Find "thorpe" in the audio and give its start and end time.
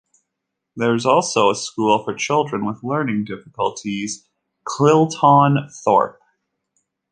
5.85-6.19